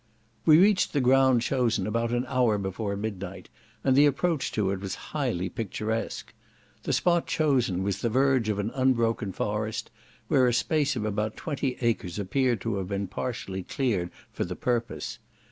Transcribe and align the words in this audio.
We 0.47 0.57
reached 0.57 0.93
the 0.93 0.99
ground 0.99 1.47
about 1.85 2.09
an 2.11 2.25
hour 2.27 2.57
before 2.57 2.95
midnight, 2.95 3.49
and 3.83 3.95
the 3.95 4.07
approach 4.07 4.51
to 4.53 4.71
it 4.71 4.79
was 4.79 4.95
highly 5.13 5.47
picturesque. 5.47 6.33
The 6.81 6.91
spot 6.91 7.27
chosen 7.27 7.83
was 7.83 8.01
the 8.01 8.09
verge 8.09 8.49
of 8.49 8.57
an 8.57 8.71
unbroken 8.73 9.31
forest, 9.31 9.91
where 10.27 10.47
a 10.47 10.55
space 10.55 10.95
of 10.95 11.05
about 11.05 11.37
twenty 11.37 11.77
acres 11.81 12.17
appeared 12.17 12.61
to 12.61 12.77
have 12.77 12.87
been 12.87 13.05
partially 13.05 13.61
cleared 13.61 14.09
for 14.33 14.43
the 14.43 14.55
purpose. 14.55 15.19